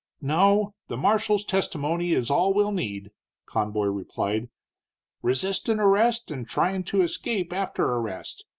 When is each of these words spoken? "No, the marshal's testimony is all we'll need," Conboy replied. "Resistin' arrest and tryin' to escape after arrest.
"No, 0.23 0.73
the 0.87 0.97
marshal's 0.97 1.45
testimony 1.45 2.13
is 2.13 2.31
all 2.31 2.55
we'll 2.55 2.71
need," 2.71 3.11
Conboy 3.45 3.85
replied. 3.85 4.49
"Resistin' 5.21 5.79
arrest 5.79 6.31
and 6.31 6.47
tryin' 6.49 6.81
to 6.85 7.03
escape 7.03 7.53
after 7.53 7.85
arrest. 7.85 8.45